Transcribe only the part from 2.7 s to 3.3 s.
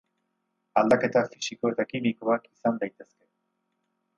daitezke.